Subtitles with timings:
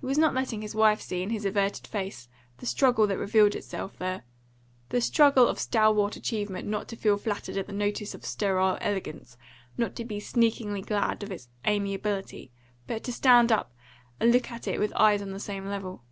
[0.00, 3.54] He was not letting his wife see in his averted face the struggle that revealed
[3.54, 4.24] itself there
[4.90, 9.38] the struggle of stalwart achievement not to feel flattered at the notice of sterile elegance,
[9.78, 12.52] not to be sneakingly glad of its amiability,
[12.86, 13.72] but to stand up
[14.20, 16.04] and look at it with eyes on the same level.